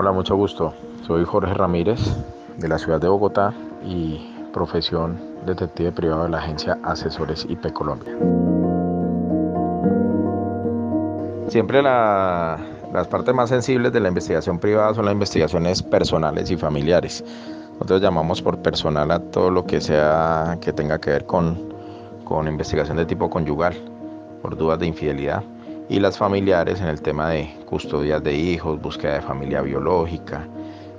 [0.00, 0.74] Hola, mucho gusto.
[1.08, 1.98] Soy Jorge Ramírez
[2.56, 3.52] de la ciudad de Bogotá
[3.84, 8.16] y profesión detective privado de la agencia Asesores IP Colombia.
[11.48, 17.24] Siempre las partes más sensibles de la investigación privada son las investigaciones personales y familiares.
[17.72, 21.58] Nosotros llamamos por personal a todo lo que sea que tenga que ver con,
[22.24, 23.74] con investigación de tipo conyugal,
[24.42, 25.42] por dudas de infidelidad
[25.88, 30.46] y las familiares en el tema de custodias de hijos, búsqueda de familia biológica,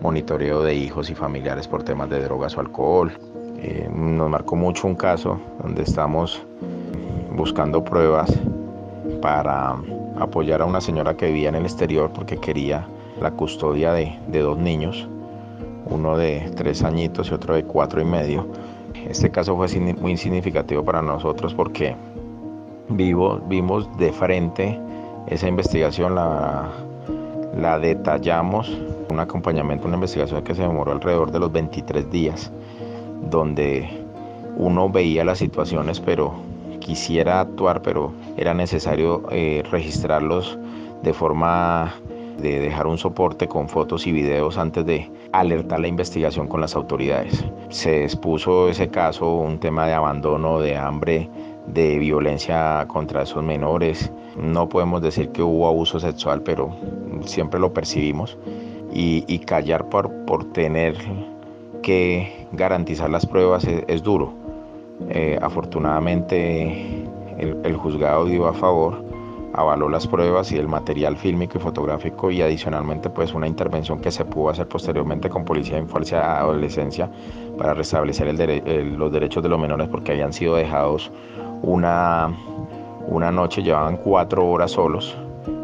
[0.00, 3.12] monitoreo de hijos y familiares por temas de drogas o alcohol.
[3.56, 6.42] Eh, nos marcó mucho un caso donde estamos
[7.34, 8.30] buscando pruebas
[9.22, 9.76] para
[10.18, 12.86] apoyar a una señora que vivía en el exterior porque quería
[13.20, 15.08] la custodia de, de dos niños,
[15.86, 18.46] uno de tres añitos y otro de cuatro y medio.
[19.08, 21.96] Este caso fue muy significativo para nosotros porque
[22.88, 24.78] vivo, vimos de frente
[25.26, 26.68] esa investigación, la,
[27.56, 28.70] la detallamos,
[29.10, 32.50] un acompañamiento, una investigación que se demoró alrededor de los 23 días,
[33.30, 33.88] donde
[34.56, 36.34] uno veía las situaciones, pero
[36.80, 40.58] quisiera actuar, pero era necesario eh, registrarlos
[41.02, 41.94] de forma
[42.38, 46.74] de dejar un soporte con fotos y videos antes de alertar la investigación con las
[46.76, 47.44] autoridades.
[47.68, 51.28] Se expuso ese caso, un tema de abandono, de hambre,
[51.66, 54.10] de violencia contra esos menores.
[54.36, 56.76] No podemos decir que hubo abuso sexual, pero
[57.24, 58.38] siempre lo percibimos.
[58.96, 60.96] Y, callar por, por tener
[61.82, 64.32] que garantizar las pruebas es, duro.
[65.10, 67.04] Eh, afortunadamente
[67.38, 69.04] el, el juzgado dio a favor
[69.54, 74.10] avaló las pruebas y el material fílmico y fotográfico y adicionalmente pues una intervención que
[74.10, 77.08] se pudo hacer posteriormente con Policía de Infancia y Adolescencia
[77.56, 78.26] para restablecer
[78.96, 81.10] los derechos de los menores porque habían sido dejados
[81.64, 82.34] una,
[83.06, 85.16] una noche, llevaban cuatro horas solos,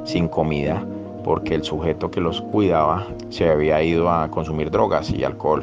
[0.04, 0.82] sin comida,
[1.24, 5.62] porque el sujeto que los cuidaba se había ido a consumir drogas y alcohol.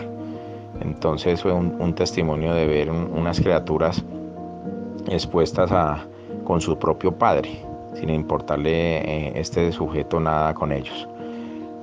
[0.81, 4.03] Entonces fue un, testimonio de ver unas criaturas
[5.09, 6.05] expuestas a,
[6.43, 7.67] con su propio padre
[7.99, 11.07] sin importarle eh, este sujeto nada con ellos.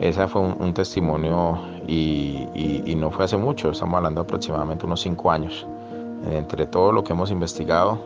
[0.00, 5.66] Ese fue un, testimonio y, no fue hace mucho, estamos hablando aproximadamente unos cinco años.
[6.30, 7.98] Entre todo lo que hemos investigado,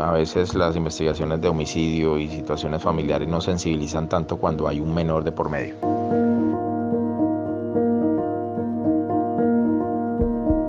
[0.00, 4.94] a veces las investigaciones de homicidio y situaciones familiares no sensibilizan tanto cuando hay un
[4.94, 5.74] menor de por medio.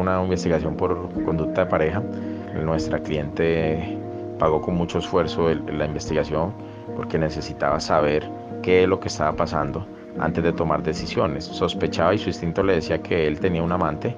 [0.01, 2.03] Una investigación por conducta de pareja.
[2.63, 3.97] Nuestra cliente
[4.37, 6.53] pagó con mucho esfuerzo la investigación
[6.95, 8.29] porque necesitaba saber
[8.61, 9.85] qué es lo que estaba pasando
[10.19, 11.45] antes de tomar decisiones.
[11.45, 14.15] Sospechaba y su instinto le decía que él tenía un amante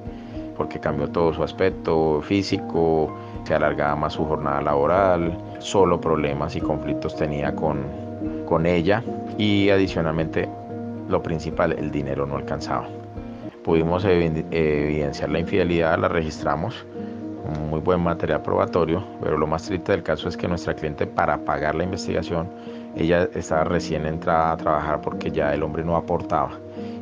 [0.55, 6.61] porque cambió todo su aspecto físico, se alargaba más su jornada laboral, solo problemas y
[6.61, 7.83] conflictos tenía con,
[8.45, 9.03] con ella
[9.37, 10.49] y adicionalmente
[11.09, 12.87] lo principal, el dinero no alcanzaba.
[13.63, 16.85] Pudimos evidenciar la infidelidad, la registramos
[17.75, 21.37] muy buen material probatorio, pero lo más triste del caso es que nuestra cliente para
[21.37, 22.49] pagar la investigación,
[22.95, 26.51] ella estaba recién entrada a trabajar porque ya el hombre no aportaba.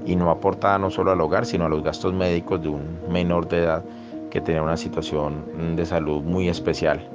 [0.05, 3.47] Y no aportaba no solo al hogar, sino a los gastos médicos de un menor
[3.47, 3.83] de edad
[4.29, 7.07] que tenía una situación de salud muy especial,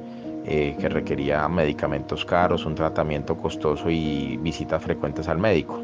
[0.44, 5.80] eh, que requería medicamentos caros, un tratamiento costoso y visitas frecuentes al médico.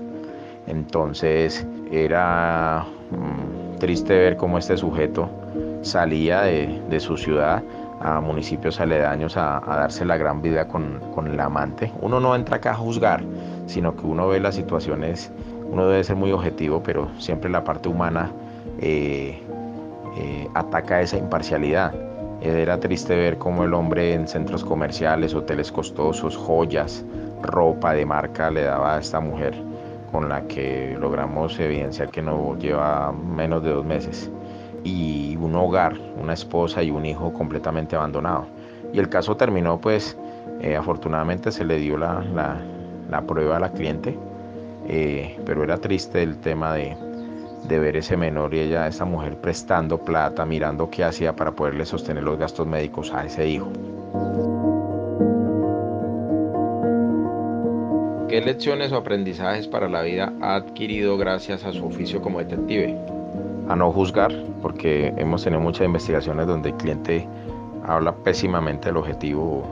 [0.67, 5.29] Entonces era mm, triste ver cómo este sujeto
[5.83, 7.63] salía de, su ciudad
[8.01, 11.93] a municipios aledaños a, darse la gran vida con, el amante.
[12.01, 13.23] Uno no entra acá a juzgar,
[13.67, 15.31] sino que uno ve las situaciones,
[15.71, 18.31] uno debe ser muy objetivo, pero siempre la parte humana
[18.81, 19.39] eh,
[20.17, 21.95] eh, ataca esa imparcialidad.
[22.41, 27.05] Era triste ver cómo el hombre en centros comerciales, hoteles costosos, joyas,
[27.43, 29.55] ropa de marca le daba a esta mujer
[30.13, 34.31] con la que logramos evidenciar que no lleva menos de dos meses
[34.85, 38.47] y un hogar, una esposa y un hijo completamente abandonado.
[38.93, 40.17] Y el caso terminó, pues
[40.61, 42.23] eh, afortunadamente se le dio la,
[43.27, 44.17] prueba a la cliente,
[44.89, 46.97] eh, pero era triste el tema de,
[47.69, 51.87] de ver ese menor y ella, esa mujer prestando plata, mirando qué hacía para poderle
[51.87, 53.71] sostener los gastos médicos a ese hijo.
[58.29, 62.99] ¿Qué lecciones o aprendizajes para la vida ha adquirido gracias a su oficio como detective?
[63.69, 64.33] a no juzgar,
[64.63, 67.27] porque hemos tenido muchas investigaciones donde el cliente
[67.87, 69.65] habla pésimamente del objetivo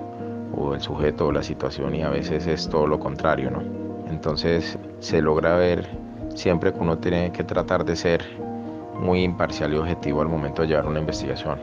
[0.56, 3.62] o, del sujeto o la situación y a veces es todo lo contrario, ¿no?
[4.12, 5.88] Entonces se logra ver
[6.34, 8.22] siempre que uno tiene que tratar de ser
[9.00, 11.58] muy imparcial y objetivo al momento de llevar una investigación.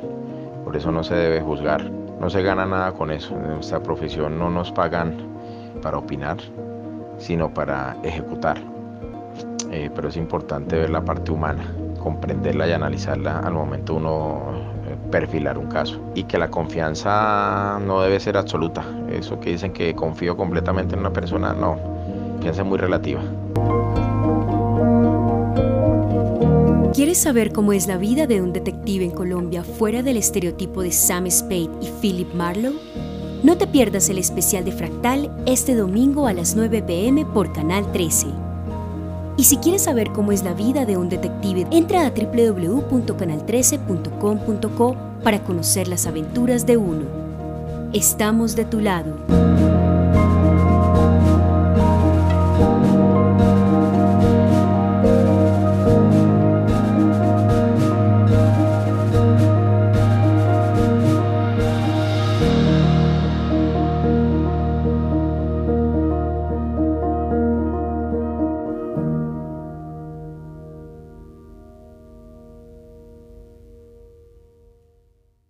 [0.66, 3.36] Por eso no se debe juzgar, no se gana nada con eso.
[3.36, 5.16] En nuestra profesión no nos pagan
[5.84, 6.38] para opinar,
[7.18, 8.58] sino para ejecutar.
[9.72, 11.64] eh, pero es importante ver la parte humana,
[12.02, 14.40] comprenderla y analizarla al momento uno
[14.88, 18.84] eh, perfilar un caso y que la confianza no debe ser absoluta.
[19.12, 21.99] Eso que dicen que confío completamente en una persona, no,
[22.40, 23.22] confianza muy relativa.
[26.94, 30.94] ¿Quieres saber cómo es la vida de un detective en Colombia fuera del estereotipo de
[30.94, 32.80] Sam Spade y Philip Marlowe?
[33.44, 37.92] No te pierdas el especial de Fractal este domingo a las 9 pm por Canal
[37.92, 38.28] 13.
[39.38, 45.44] Y si quieres saber cómo es la vida de un detective, entra a www.canal13.com.co para
[45.44, 47.06] conocer las aventuras de uno.
[47.94, 49.18] Estamos de tu lado.